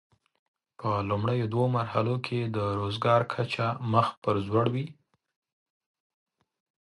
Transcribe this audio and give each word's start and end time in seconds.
په 0.79 0.91
لومړیو 1.09 1.51
دوو 1.53 1.65
مرحلو 1.77 2.15
کې 2.25 2.39
د 2.55 2.57
روزګار 2.79 3.21
کچه 3.33 3.67
مخ 3.91 4.07
پر 4.23 4.35
ځوړ 4.47 4.65
وي. 4.73 4.85